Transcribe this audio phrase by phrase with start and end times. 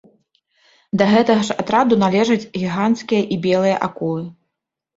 [1.01, 4.29] Да гэтага ж атраду належаць гіганцкія і белыя акулы.